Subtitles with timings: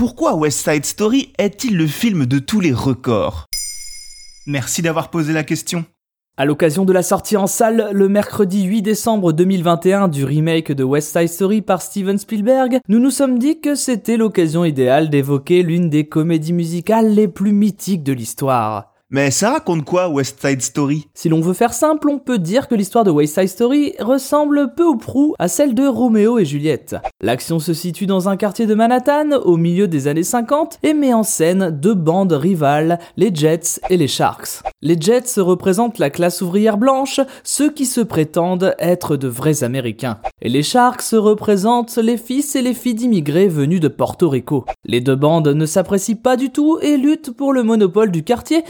[0.00, 3.44] Pourquoi West Side Story est-il le film de tous les records?
[4.46, 5.84] Merci d'avoir posé la question.
[6.38, 10.84] À l'occasion de la sortie en salle le mercredi 8 décembre 2021 du remake de
[10.84, 15.62] West Side Story par Steven Spielberg, nous nous sommes dit que c'était l'occasion idéale d'évoquer
[15.62, 18.94] l'une des comédies musicales les plus mythiques de l'histoire.
[19.12, 21.08] Mais ça raconte quoi West Side Story?
[21.14, 24.72] Si l'on veut faire simple, on peut dire que l'histoire de West Side Story ressemble
[24.76, 26.94] peu ou prou à celle de Roméo et Juliette.
[27.20, 31.12] L'action se situe dans un quartier de Manhattan au milieu des années 50 et met
[31.12, 34.62] en scène deux bandes rivales, les Jets et les Sharks.
[34.80, 40.20] Les Jets représentent la classe ouvrière blanche, ceux qui se prétendent être de vrais Américains.
[40.40, 44.66] Et les Sharks représentent les fils et les filles d'immigrés venus de Porto Rico.
[44.84, 48.62] Les deux bandes ne s'apprécient pas du tout et luttent pour le monopole du quartier,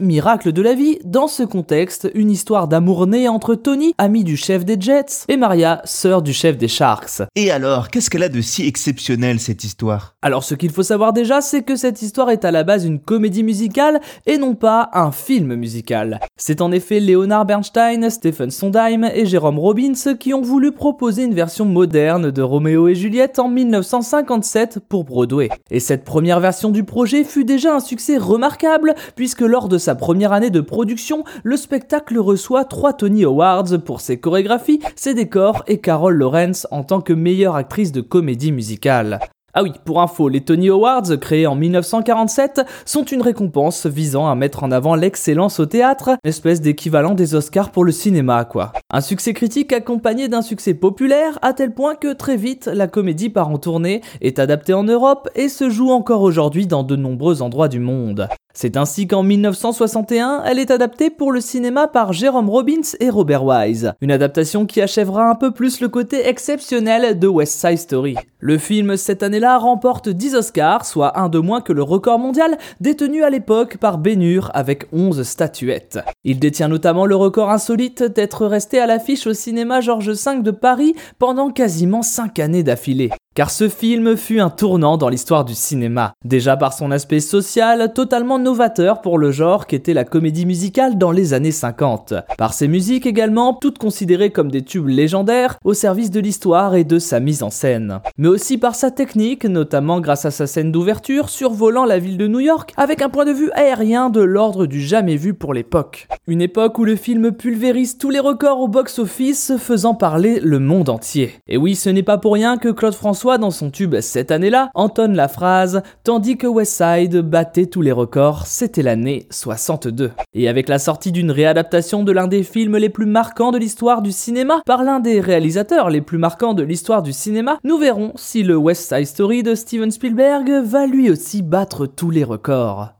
[0.00, 4.36] miracle de la vie, dans ce contexte, une histoire d'amour née entre Tony, ami du
[4.36, 7.22] chef des Jets, et Maria, sœur du chef des Sharks.
[7.36, 10.14] Et alors, qu'est-ce qu'elle a de si exceptionnel cette histoire?
[10.22, 13.00] Alors ce qu'il faut savoir déjà, c'est que cette histoire est à la base une
[13.00, 16.20] comédie musicale et non pas un film musical.
[16.36, 21.34] C'est en effet Leonard Bernstein, Stephen Sondheim et Jérôme Robbins qui ont voulu proposer une
[21.34, 25.48] version moderne de Roméo et Juliette en 1957 pour Broadway.
[25.70, 29.94] Et cette première version du projet fut déjà un succès remarquable puisque lors de sa
[29.94, 35.64] première année de production, le spectacle reçoit 3 Tony Awards pour ses chorégraphies, ses décors
[35.66, 39.18] et Carol Lawrence en tant que meilleure actrice de comédie musicale.
[39.54, 44.34] Ah oui, pour info, les Tony Awards, créés en 1947, sont une récompense visant à
[44.34, 48.72] mettre en avant l'excellence au théâtre, espèce d'équivalent des Oscars pour le cinéma, quoi.
[48.90, 53.28] Un succès critique accompagné d'un succès populaire, à tel point que très vite, la comédie
[53.28, 57.42] part en tournée, est adaptée en Europe et se joue encore aujourd'hui dans de nombreux
[57.42, 58.28] endroits du monde.
[58.54, 63.44] C'est ainsi qu'en 1961, elle est adaptée pour le cinéma par Jérôme Robbins et Robert
[63.44, 63.92] Wise.
[64.00, 68.16] Une adaptation qui achèvera un peu plus le côté exceptionnel de West Side Story.
[68.38, 72.58] Le film, cette année-là, remporte 10 Oscars, soit un de moins que le record mondial
[72.80, 75.98] détenu à l'époque par Ben avec 11 statuettes.
[76.22, 80.50] Il détient notamment le record insolite d'être resté à l'affiche au cinéma Georges V de
[80.50, 83.10] Paris pendant quasiment 5 années d'affilée.
[83.34, 87.92] Car ce film fut un tournant dans l'histoire du cinéma, déjà par son aspect social
[87.94, 92.68] totalement novateur pour le genre qu'était la comédie musicale dans les années 50, par ses
[92.68, 97.20] musiques également, toutes considérées comme des tubes légendaires au service de l'histoire et de sa
[97.20, 101.84] mise en scène, mais aussi par sa technique, notamment grâce à sa scène d'ouverture survolant
[101.84, 105.16] la ville de New York avec un point de vue aérien de l'ordre du jamais
[105.16, 106.08] vu pour l'époque.
[106.26, 110.88] Une époque où le film pulvérise tous les records au box-office faisant parler le monde
[110.88, 111.32] entier.
[111.48, 114.70] Et oui, ce n'est pas pour rien que Claude François dans son tube cette année-là,
[114.74, 120.12] entonne la phrase Tandis que Westside battait tous les records, c'était l'année 62.
[120.34, 124.02] Et avec la sortie d'une réadaptation de l'un des films les plus marquants de l'histoire
[124.02, 128.12] du cinéma par l'un des réalisateurs les plus marquants de l'histoire du cinéma, nous verrons
[128.16, 132.90] si le West Side Story de Steven Spielberg va lui aussi battre tous les records.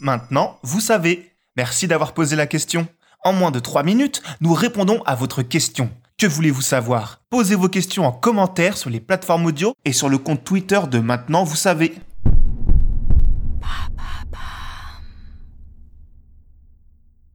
[0.00, 1.32] Maintenant, vous savez.
[1.56, 2.86] Merci d'avoir posé la question.
[3.24, 5.90] En moins de 3 minutes, nous répondons à votre question.
[6.18, 7.20] Que voulez-vous savoir?
[7.28, 10.98] Posez vos questions en commentaire sur les plateformes audio et sur le compte Twitter de
[10.98, 11.94] Maintenant, vous savez.